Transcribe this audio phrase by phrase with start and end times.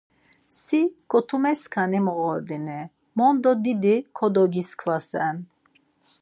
[0.59, 0.79] Si
[1.09, 2.79] kotumeskani moğordini
[3.17, 5.35] mondo didi kodogiskvasen.